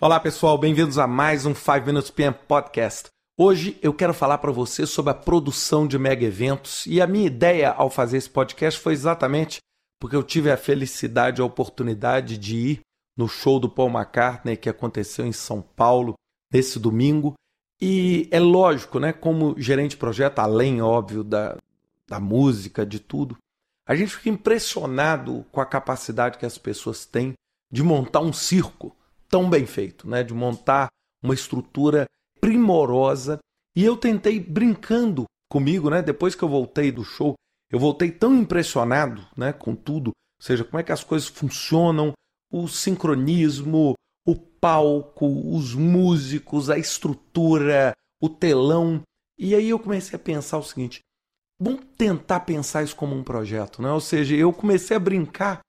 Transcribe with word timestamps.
Olá 0.00 0.20
pessoal, 0.20 0.56
bem-vindos 0.56 0.96
a 0.96 1.08
mais 1.08 1.44
um 1.44 1.52
5 1.52 1.84
Minutes 1.84 2.08
PM 2.08 2.32
Podcast. 2.46 3.08
Hoje 3.36 3.76
eu 3.82 3.92
quero 3.92 4.14
falar 4.14 4.38
para 4.38 4.52
você 4.52 4.86
sobre 4.86 5.10
a 5.10 5.14
produção 5.14 5.88
de 5.88 5.98
mega 5.98 6.24
eventos 6.24 6.86
e 6.86 7.00
a 7.00 7.06
minha 7.06 7.26
ideia 7.26 7.72
ao 7.72 7.90
fazer 7.90 8.18
esse 8.18 8.30
podcast 8.30 8.78
foi 8.78 8.92
exatamente 8.92 9.58
porque 9.98 10.14
eu 10.14 10.22
tive 10.22 10.52
a 10.52 10.56
felicidade, 10.56 11.42
a 11.42 11.44
oportunidade 11.44 12.38
de 12.38 12.56
ir 12.56 12.80
no 13.16 13.26
show 13.26 13.58
do 13.58 13.68
Paul 13.68 13.90
McCartney 13.90 14.56
que 14.56 14.68
aconteceu 14.68 15.26
em 15.26 15.32
São 15.32 15.60
Paulo 15.60 16.14
nesse 16.52 16.78
domingo. 16.78 17.34
E 17.82 18.28
é 18.30 18.38
lógico, 18.38 19.00
né, 19.00 19.12
como 19.12 19.56
gerente 19.58 19.90
de 19.90 19.96
projeto, 19.96 20.38
além, 20.38 20.80
óbvio, 20.80 21.24
da, 21.24 21.56
da 22.06 22.20
música, 22.20 22.86
de 22.86 23.00
tudo, 23.00 23.36
a 23.84 23.96
gente 23.96 24.14
fica 24.14 24.28
impressionado 24.28 25.44
com 25.50 25.60
a 25.60 25.66
capacidade 25.66 26.38
que 26.38 26.46
as 26.46 26.56
pessoas 26.56 27.04
têm 27.04 27.32
de 27.68 27.82
montar 27.82 28.20
um 28.20 28.32
circo 28.32 28.94
tão 29.28 29.48
bem 29.48 29.66
feito, 29.66 30.08
né? 30.08 30.22
de 30.22 30.34
montar 30.34 30.88
uma 31.22 31.34
estrutura 31.34 32.06
primorosa. 32.40 33.38
E 33.76 33.84
eu 33.84 33.96
tentei 33.96 34.40
brincando 34.40 35.24
comigo, 35.50 35.90
né? 35.90 36.02
depois 36.02 36.34
que 36.34 36.42
eu 36.42 36.48
voltei 36.48 36.90
do 36.90 37.04
show, 37.04 37.34
eu 37.70 37.78
voltei 37.78 38.10
tão 38.10 38.34
impressionado 38.34 39.26
né, 39.36 39.52
com 39.52 39.74
tudo, 39.74 40.08
ou 40.08 40.42
seja, 40.44 40.64
como 40.64 40.78
é 40.80 40.82
que 40.82 40.92
as 40.92 41.04
coisas 41.04 41.28
funcionam, 41.28 42.12
o 42.50 42.66
sincronismo, 42.66 43.94
o 44.26 44.34
palco, 44.34 45.26
os 45.54 45.74
músicos, 45.74 46.70
a 46.70 46.78
estrutura, 46.78 47.92
o 48.20 48.28
telão. 48.28 49.02
E 49.38 49.54
aí 49.54 49.68
eu 49.68 49.78
comecei 49.78 50.16
a 50.16 50.22
pensar 50.22 50.58
o 50.58 50.62
seguinte: 50.62 51.00
vamos 51.60 51.84
tentar 51.96 52.40
pensar 52.40 52.82
isso 52.82 52.96
como 52.96 53.14
um 53.14 53.22
projeto, 53.22 53.82
né? 53.82 53.90
Ou 53.90 54.00
seja, 54.00 54.34
eu 54.34 54.52
comecei 54.52 54.96
a 54.96 55.00
brincar 55.00 55.60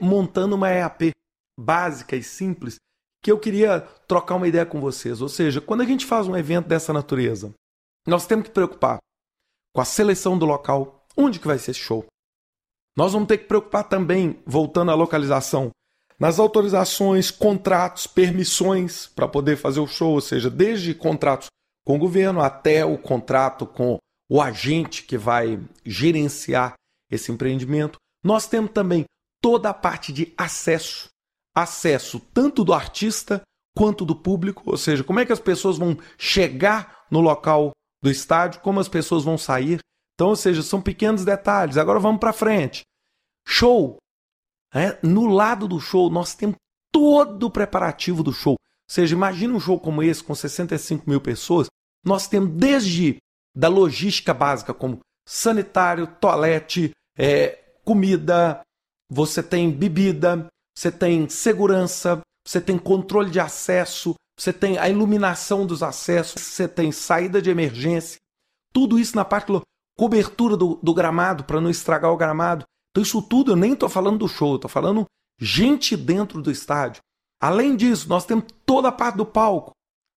montando 0.00 0.54
uma 0.54 0.70
EAP 0.70 1.10
básica 1.58 2.14
e 2.14 2.22
simples 2.22 2.76
que 3.22 3.30
eu 3.30 3.38
queria 3.38 3.80
trocar 4.06 4.36
uma 4.36 4.48
ideia 4.48 4.66
com 4.66 4.80
vocês. 4.80 5.20
Ou 5.20 5.28
seja, 5.28 5.60
quando 5.60 5.82
a 5.82 5.84
gente 5.84 6.06
faz 6.06 6.26
um 6.26 6.36
evento 6.36 6.66
dessa 6.66 6.92
natureza, 6.92 7.52
nós 8.06 8.26
temos 8.26 8.46
que 8.46 8.54
preocupar 8.54 8.98
com 9.74 9.80
a 9.80 9.84
seleção 9.84 10.38
do 10.38 10.46
local, 10.46 11.04
onde 11.16 11.38
que 11.38 11.46
vai 11.46 11.58
ser 11.58 11.72
esse 11.72 11.80
show. 11.80 12.06
Nós 12.96 13.12
vamos 13.12 13.28
ter 13.28 13.38
que 13.38 13.44
preocupar 13.44 13.84
também, 13.84 14.42
voltando 14.46 14.90
à 14.90 14.94
localização, 14.94 15.70
nas 16.18 16.38
autorizações, 16.38 17.30
contratos, 17.30 18.06
permissões 18.06 19.06
para 19.06 19.28
poder 19.28 19.56
fazer 19.56 19.80
o 19.80 19.86
show, 19.86 20.14
ou 20.14 20.20
seja, 20.20 20.50
desde 20.50 20.94
contratos 20.94 21.46
com 21.86 21.96
o 21.96 21.98
governo 21.98 22.40
até 22.40 22.84
o 22.84 22.98
contrato 22.98 23.66
com 23.66 23.98
o 24.28 24.42
agente 24.42 25.04
que 25.04 25.16
vai 25.16 25.60
gerenciar 25.84 26.74
esse 27.10 27.30
empreendimento. 27.30 27.98
Nós 28.22 28.48
temos 28.48 28.72
também 28.72 29.04
toda 29.40 29.70
a 29.70 29.74
parte 29.74 30.12
de 30.12 30.34
acesso 30.36 31.08
acesso 31.62 32.20
tanto 32.32 32.64
do 32.64 32.72
artista 32.72 33.42
quanto 33.76 34.04
do 34.04 34.16
público, 34.16 34.62
ou 34.66 34.76
seja, 34.76 35.04
como 35.04 35.20
é 35.20 35.26
que 35.26 35.32
as 35.32 35.40
pessoas 35.40 35.78
vão 35.78 35.96
chegar 36.16 37.06
no 37.10 37.20
local 37.20 37.72
do 38.02 38.10
estádio, 38.10 38.60
como 38.60 38.80
as 38.80 38.88
pessoas 38.88 39.24
vão 39.24 39.38
sair. 39.38 39.78
Então, 40.14 40.28
ou 40.28 40.36
seja, 40.36 40.62
são 40.62 40.80
pequenos 40.82 41.24
detalhes. 41.24 41.76
Agora 41.76 42.00
vamos 42.00 42.18
para 42.18 42.32
frente. 42.32 42.82
Show. 43.46 43.96
É, 44.74 44.98
no 45.02 45.26
lado 45.26 45.68
do 45.68 45.80
show, 45.80 46.10
nós 46.10 46.34
temos 46.34 46.56
todo 46.92 47.46
o 47.46 47.50
preparativo 47.50 48.22
do 48.22 48.32
show. 48.32 48.52
Ou 48.52 48.90
seja, 48.90 49.14
imagine 49.14 49.52
um 49.52 49.60
show 49.60 49.78
como 49.78 50.02
esse, 50.02 50.22
com 50.22 50.34
65 50.34 51.08
mil 51.08 51.20
pessoas. 51.20 51.68
Nós 52.04 52.26
temos 52.26 52.50
desde 52.50 53.18
da 53.54 53.68
logística 53.68 54.34
básica, 54.34 54.74
como 54.74 55.00
sanitário, 55.26 56.06
toalete, 56.20 56.92
é, 57.16 57.58
comida, 57.84 58.60
você 59.10 59.42
tem 59.42 59.70
bebida, 59.70 60.46
você 60.78 60.92
tem 60.92 61.28
segurança, 61.28 62.20
você 62.46 62.60
tem 62.60 62.78
controle 62.78 63.30
de 63.30 63.40
acesso, 63.40 64.14
você 64.38 64.52
tem 64.52 64.78
a 64.78 64.88
iluminação 64.88 65.66
dos 65.66 65.82
acessos, 65.82 66.40
você 66.40 66.68
tem 66.68 66.92
saída 66.92 67.42
de 67.42 67.50
emergência, 67.50 68.20
tudo 68.72 68.96
isso 68.96 69.16
na 69.16 69.24
parte 69.24 69.50
cobertura 69.98 70.56
do, 70.56 70.78
do 70.80 70.94
gramado 70.94 71.42
para 71.42 71.60
não 71.60 71.68
estragar 71.68 72.12
o 72.12 72.16
gramado. 72.16 72.64
Então 72.90 73.02
isso 73.02 73.20
tudo 73.20 73.50
eu 73.50 73.56
nem 73.56 73.72
estou 73.72 73.88
falando 73.88 74.18
do 74.18 74.28
show, 74.28 74.54
estou 74.54 74.70
falando 74.70 75.04
gente 75.40 75.96
dentro 75.96 76.40
do 76.40 76.48
estádio. 76.48 77.02
Além 77.42 77.74
disso, 77.74 78.08
nós 78.08 78.24
temos 78.24 78.44
toda 78.64 78.86
a 78.86 78.92
parte 78.92 79.16
do 79.16 79.26
palco. 79.26 79.72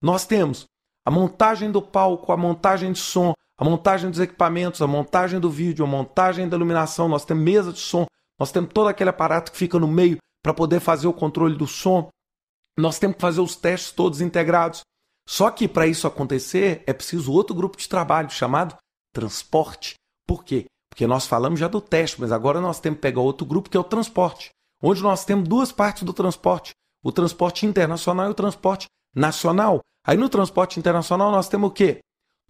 Nós 0.00 0.24
temos 0.24 0.66
a 1.04 1.10
montagem 1.10 1.72
do 1.72 1.82
palco, 1.82 2.30
a 2.30 2.36
montagem 2.36 2.92
de 2.92 3.00
som, 3.00 3.32
a 3.58 3.64
montagem 3.64 4.08
dos 4.08 4.20
equipamentos, 4.20 4.80
a 4.80 4.86
montagem 4.86 5.40
do 5.40 5.50
vídeo, 5.50 5.84
a 5.84 5.88
montagem 5.88 6.48
da 6.48 6.56
iluminação, 6.56 7.08
nós 7.08 7.24
temos 7.24 7.42
mesa 7.42 7.72
de 7.72 7.80
som, 7.80 8.06
nós 8.38 8.52
temos 8.52 8.70
todo 8.72 8.86
aquele 8.86 9.10
aparato 9.10 9.50
que 9.50 9.58
fica 9.58 9.80
no 9.80 9.88
meio 9.88 10.16
para 10.44 10.52
poder 10.52 10.78
fazer 10.78 11.06
o 11.06 11.12
controle 11.12 11.56
do 11.56 11.66
som. 11.66 12.10
Nós 12.78 12.98
temos 12.98 13.14
que 13.16 13.22
fazer 13.22 13.40
os 13.40 13.56
testes 13.56 13.92
todos 13.92 14.20
integrados. 14.20 14.82
Só 15.26 15.50
que 15.50 15.66
para 15.66 15.86
isso 15.86 16.06
acontecer 16.06 16.84
é 16.86 16.92
preciso 16.92 17.32
outro 17.32 17.56
grupo 17.56 17.78
de 17.78 17.88
trabalho 17.88 18.28
chamado 18.28 18.76
transporte. 19.10 19.94
Por 20.28 20.44
quê? 20.44 20.66
Porque 20.90 21.06
nós 21.06 21.26
falamos 21.26 21.58
já 21.58 21.66
do 21.66 21.80
teste, 21.80 22.20
mas 22.20 22.30
agora 22.30 22.60
nós 22.60 22.78
temos 22.78 22.98
que 22.98 23.02
pegar 23.02 23.22
outro 23.22 23.46
grupo 23.46 23.70
que 23.70 23.76
é 23.76 23.80
o 23.80 23.84
transporte, 23.84 24.50
onde 24.82 25.02
nós 25.02 25.24
temos 25.24 25.48
duas 25.48 25.72
partes 25.72 26.02
do 26.02 26.12
transporte: 26.12 26.72
o 27.02 27.10
transporte 27.10 27.64
internacional 27.64 28.26
e 28.26 28.30
o 28.30 28.34
transporte 28.34 28.86
nacional. 29.16 29.80
Aí 30.06 30.18
no 30.18 30.28
transporte 30.28 30.78
internacional 30.78 31.30
nós 31.32 31.48
temos 31.48 31.70
o 31.70 31.72
quê? 31.72 32.00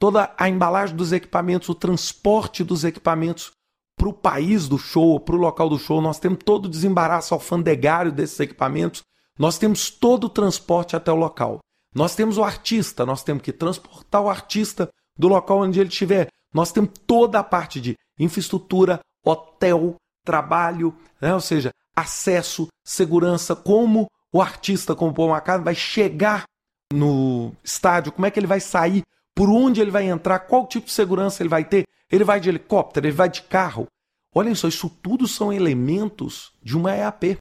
Toda 0.00 0.34
a 0.36 0.48
embalagem 0.48 0.96
dos 0.96 1.12
equipamentos, 1.12 1.68
o 1.68 1.74
transporte 1.76 2.64
dos 2.64 2.82
equipamentos 2.82 3.52
para 3.96 4.08
o 4.08 4.12
país 4.12 4.68
do 4.68 4.78
show, 4.78 5.18
para 5.20 5.34
o 5.34 5.38
local 5.38 5.68
do 5.68 5.78
show, 5.78 6.00
nós 6.00 6.18
temos 6.18 6.38
todo 6.44 6.66
o 6.66 6.68
desembaraço 6.68 7.34
alfandegário 7.34 8.12
desses 8.12 8.38
equipamentos, 8.40 9.02
nós 9.38 9.58
temos 9.58 9.90
todo 9.90 10.24
o 10.24 10.30
transporte 10.30 10.96
até 10.96 11.10
o 11.10 11.16
local. 11.16 11.60
Nós 11.94 12.14
temos 12.14 12.38
o 12.38 12.44
artista, 12.44 13.06
nós 13.06 13.22
temos 13.22 13.42
que 13.42 13.52
transportar 13.52 14.22
o 14.22 14.28
artista 14.28 14.88
do 15.16 15.28
local 15.28 15.60
onde 15.60 15.78
ele 15.78 15.88
estiver. 15.88 16.28
Nós 16.52 16.72
temos 16.72 16.90
toda 17.06 17.38
a 17.38 17.44
parte 17.44 17.80
de 17.80 17.96
infraestrutura, 18.18 19.00
hotel, 19.24 19.96
trabalho, 20.24 20.94
né? 21.20 21.32
ou 21.34 21.40
seja, 21.40 21.70
acesso, 21.94 22.68
segurança, 22.84 23.54
como 23.54 24.08
o 24.32 24.42
artista, 24.42 24.94
como 24.94 25.12
o 25.12 25.14
Paul 25.14 25.30
McCartney, 25.30 25.64
vai 25.64 25.74
chegar 25.74 26.44
no 26.92 27.52
estádio, 27.62 28.12
como 28.12 28.26
é 28.26 28.30
que 28.30 28.38
ele 28.38 28.46
vai 28.46 28.60
sair, 28.60 29.02
por 29.34 29.48
onde 29.50 29.80
ele 29.80 29.90
vai 29.90 30.08
entrar, 30.08 30.40
qual 30.40 30.66
tipo 30.66 30.86
de 30.86 30.92
segurança 30.92 31.42
ele 31.42 31.48
vai 31.48 31.64
ter. 31.64 31.84
Ele 32.10 32.24
vai 32.24 32.38
de 32.38 32.48
helicóptero, 32.48 33.06
ele 33.06 33.14
vai 33.14 33.28
de 33.28 33.42
carro. 33.42 33.86
Olhem 34.34 34.54
só, 34.54 34.68
isso 34.68 34.88
tudo 34.88 35.26
são 35.26 35.52
elementos 35.52 36.52
de 36.62 36.76
uma 36.76 36.94
EAP. 36.94 37.38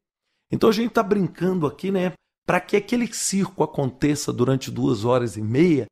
Então 0.51 0.69
a 0.69 0.73
gente 0.73 0.89
está 0.89 1.03
brincando 1.03 1.67
aqui, 1.67 1.91
né? 1.91 2.13
Para 2.45 2.59
que 2.59 2.75
aquele 2.75 3.11
circo 3.13 3.63
aconteça 3.63 4.31
durante 4.33 4.69
duas 4.69 5.05
horas 5.05 5.37
e 5.37 5.41
meia, 5.41 5.85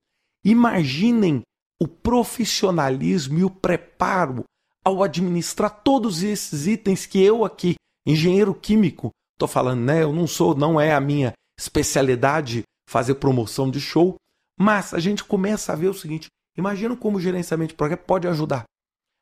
imaginem 0.44 1.42
o 1.82 1.88
profissionalismo 1.88 3.40
e 3.40 3.44
o 3.44 3.50
preparo 3.50 4.44
ao 4.84 5.04
administrar 5.04 5.82
todos 5.84 6.24
esses 6.24 6.68
itens 6.68 7.06
que 7.06 7.22
eu 7.22 7.46
aqui, 7.46 7.76
engenheiro 8.06 8.54
químico, 8.54 9.10
estou 9.34 9.48
falando, 9.48 9.82
né? 9.82 10.04
Eu 10.04 10.14
não 10.14 10.28
sou, 10.28 10.56
não 10.56 10.80
é 10.80 10.94
a 10.94 11.00
minha 11.00 11.34
especialidade 11.58 12.64
fazer 12.88 13.16
promoção 13.16 13.70
de 13.70 13.80
show, 13.80 14.16
mas 14.62 14.94
a 14.94 15.00
gente 15.00 15.24
começa 15.24 15.74
a 15.74 15.76
ver 15.76 15.88
o 15.88 15.94
seguinte: 15.94 16.28
imagina 16.56 16.96
como 16.96 17.18
o 17.18 17.22
gerenciamento 17.22 17.70
de 17.70 17.78
projeto 17.78 18.06
pode 18.06 18.28
ajudar. 18.28 18.64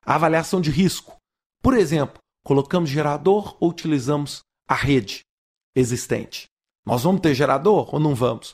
A 0.05 0.15
avaliação 0.15 0.59
de 0.59 0.69
risco. 0.69 1.15
Por 1.61 1.73
exemplo, 1.73 2.19
colocamos 2.43 2.89
gerador 2.89 3.55
ou 3.59 3.69
utilizamos 3.69 4.41
a 4.67 4.75
rede 4.75 5.21
existente? 5.75 6.47
Nós 6.85 7.03
vamos 7.03 7.21
ter 7.21 7.33
gerador 7.33 7.93
ou 7.93 7.99
não 7.99 8.13
vamos? 8.13 8.53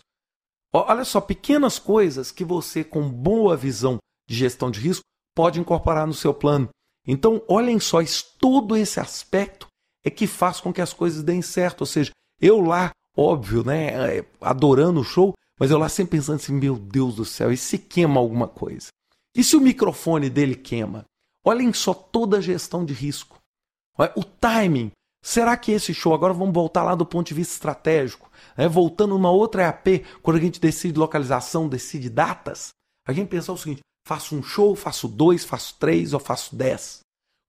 Olha 0.71 1.05
só, 1.05 1.21
pequenas 1.21 1.79
coisas 1.79 2.31
que 2.31 2.43
você, 2.43 2.83
com 2.83 3.09
boa 3.09 3.55
visão 3.55 3.97
de 4.27 4.35
gestão 4.35 4.69
de 4.69 4.79
risco, 4.79 5.03
pode 5.33 5.59
incorporar 5.59 6.05
no 6.05 6.13
seu 6.13 6.33
plano. 6.33 6.69
Então, 7.07 7.41
olhem 7.47 7.79
só, 7.79 7.99
todo 8.39 8.75
esse 8.75 8.99
aspecto 8.99 9.67
é 10.03 10.09
que 10.09 10.27
faz 10.27 10.59
com 10.59 10.73
que 10.73 10.81
as 10.81 10.91
coisas 10.91 11.23
deem 11.23 11.41
certo. 11.41 11.81
Ou 11.81 11.87
seja, 11.87 12.11
eu 12.41 12.59
lá, 12.59 12.91
óbvio, 13.15 13.63
né, 13.63 14.17
é, 14.17 14.25
adorando 14.41 14.99
o 14.99 15.03
show, 15.03 15.33
mas 15.59 15.71
eu 15.71 15.77
lá 15.77 15.89
sempre 15.89 16.17
pensando 16.17 16.35
assim, 16.35 16.53
meu 16.53 16.77
Deus 16.77 17.15
do 17.15 17.25
céu, 17.25 17.51
e 17.51 17.57
se 17.57 17.77
queima 17.77 18.19
alguma 18.19 18.47
coisa? 18.47 18.87
E 19.35 19.43
se 19.43 19.55
o 19.55 19.61
microfone 19.61 20.29
dele 20.29 20.55
queima? 20.55 21.05
Olhem 21.43 21.71
só 21.73 21.93
toda 21.93 22.37
a 22.37 22.41
gestão 22.41 22.83
de 22.83 22.93
risco. 22.93 23.37
O 24.15 24.23
timing. 24.23 24.91
Será 25.23 25.57
que 25.57 25.71
esse 25.71 25.93
show, 25.93 26.13
agora 26.13 26.33
vamos 26.33 26.53
voltar 26.53 26.83
lá 26.83 26.93
do 26.93 27.05
ponto 27.05 27.27
de 27.27 27.33
vista 27.33 27.53
estratégico, 27.53 28.29
né? 28.55 28.67
voltando 28.67 29.15
numa 29.15 29.31
outra 29.31 29.63
EAP, 29.63 30.05
quando 30.21 30.37
a 30.37 30.39
gente 30.39 30.59
decide 30.59 30.99
localização, 30.99 31.67
decide 31.67 32.09
datas, 32.11 32.69
a 33.07 33.11
gente 33.11 33.29
pensa 33.29 33.51
o 33.51 33.57
seguinte: 33.57 33.81
faço 34.07 34.35
um 34.35 34.43
show, 34.43 34.75
faço 34.75 35.07
dois, 35.07 35.43
faço 35.43 35.75
três 35.79 36.13
ou 36.13 36.19
faço 36.19 36.55
dez. 36.55 36.99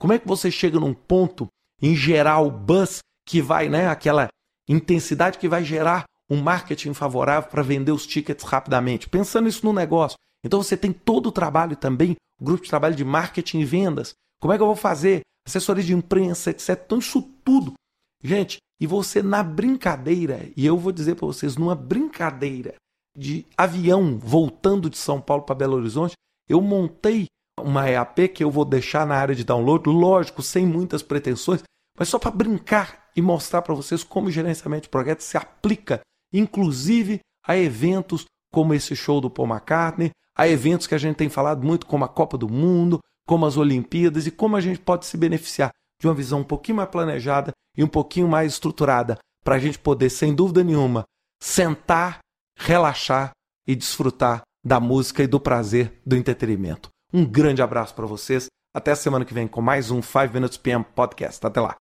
Como 0.01 0.13
é 0.13 0.19
que 0.19 0.27
você 0.27 0.51
chega 0.51 0.81
num 0.81 0.95
ponto, 0.95 1.49
em 1.81 1.95
gerar 1.95 2.41
o 2.41 2.51
buzz 2.51 3.01
que 3.27 3.43
vai, 3.43 3.69
né, 3.69 3.89
aquela 3.89 4.29
intensidade 4.69 5.39
que 5.39 5.49
vai 5.49 5.63
gerar 5.63 6.05
um 6.31 6.41
marketing 6.41 6.95
favorável 6.95 7.49
para 7.51 7.63
vender 7.63 7.93
os 7.93 8.07
tickets 8.07 8.45
rapidamente? 8.45 9.09
Pensando 9.09 9.49
isso 9.49 9.65
no 9.65 9.73
negócio. 9.73 10.19
Então 10.45 10.63
você 10.63 10.77
tem 10.77 10.93
todo 10.93 11.27
o 11.27 11.33
trabalho 11.33 11.77
também, 11.77 12.17
grupo 12.41 12.65
de 12.65 12.71
trabalho 12.71 12.95
de 12.95 13.05
marketing 13.05 13.61
e 13.61 13.65
vendas. 13.65 14.13
Como 14.41 14.53
é 14.53 14.57
que 14.57 14.63
eu 14.63 14.67
vou 14.67 14.77
fazer? 14.77 15.21
Assessoria 15.47 15.85
de 15.85 15.95
imprensa, 15.95 16.51
etc. 16.51 16.81
Então 16.85 16.99
isso 16.99 17.23
tudo, 17.45 17.75
gente, 18.23 18.59
e 18.81 18.87
você 18.87 19.23
na 19.23 19.43
brincadeira, 19.43 20.49
e 20.57 20.67
eu 20.67 20.77
vou 20.77 20.93
dizer 20.93 21.15
para 21.15 21.27
vocês, 21.27 21.57
numa 21.57 21.75
brincadeira 21.75 22.75
de 23.17 23.47
avião 23.57 24.19
voltando 24.19 24.91
de 24.91 24.99
São 24.99 25.21
Paulo 25.21 25.45
para 25.45 25.55
Belo 25.55 25.77
Horizonte, 25.77 26.15
eu 26.49 26.61
montei 26.61 27.27
uma 27.59 27.89
EAP 27.89 28.29
que 28.29 28.45
eu 28.45 28.51
vou 28.51 28.65
deixar 28.65 29.07
na 29.07 29.17
área 29.17 29.35
de 29.35 29.45
download, 29.45 29.89
lógico, 29.89 30.43
sem 30.43 30.67
muitas 30.67 31.03
pretensões, 31.03 31.63
mas 31.99 32.09
só 32.09 32.19
para 32.19 32.31
brincar 32.31 33.07
e 33.17 33.23
mostrar 33.23 33.63
para 33.63 33.75
vocês 33.75 34.05
como 34.05 34.29
o 34.29 34.31
gerenciamento 34.31 34.83
de 34.83 34.89
projetos 34.91 35.25
se 35.25 35.39
aplica, 35.39 36.01
inclusive 36.33 37.21
a 37.47 37.57
eventos 37.57 38.25
como 38.53 38.75
esse 38.75 38.97
show 38.97 39.21
do 39.21 39.31
Paul 39.31 39.49
McCartney, 39.49 40.11
a 40.37 40.49
eventos 40.49 40.87
que 40.87 40.95
a 40.95 40.99
gente 40.99 41.17
tem 41.17 41.29
falado 41.29 41.65
muito, 41.65 41.87
como 41.87 42.05
a 42.05 42.09
Copa 42.09 42.37
do 42.37 42.49
Mundo, 42.49 43.01
como 43.27 43.47
as 43.47 43.57
Olimpíadas, 43.57 44.27
e 44.27 44.31
como 44.31 44.57
a 44.57 44.61
gente 44.61 44.81
pode 44.81 45.07
se 45.07 45.17
beneficiar 45.17 45.71
de 46.01 46.07
uma 46.07 46.15
visão 46.15 46.41
um 46.41 46.45
pouquinho 46.45 46.77
mais 46.77 46.91
planejada 46.91 47.53
e 47.77 47.83
um 47.83 47.89
pouquinho 47.89 48.29
mais 48.29 48.53
estruturada, 48.53 49.19
para 49.45 49.57
a 49.57 49.59
gente 49.59 49.79
poder, 49.79 50.11
sem 50.11 50.35
dúvida 50.35 50.65
nenhuma, 50.65 51.05
sentar, 51.41 52.19
relaxar 52.59 53.31
e 53.67 53.77
desfrutar 53.77 54.43
da 54.65 54.81
música 54.81 55.23
e 55.23 55.27
do 55.27 55.39
prazer 55.39 56.01
do 56.05 56.17
entretenimento. 56.17 56.89
Um 57.13 57.25
grande 57.25 57.63
abraço 57.63 57.95
para 57.95 58.07
vocês. 58.07 58.47
Até 58.75 58.95
semana 58.95 59.25
que 59.25 59.33
vem 59.33 59.47
com 59.47 59.63
mais 59.63 59.91
um 59.91 60.03
5 60.03 60.35
Minutes 60.35 60.59
PM 60.59 60.85
Podcast. 60.85 61.47
Até 61.47 61.61
lá. 61.61 61.77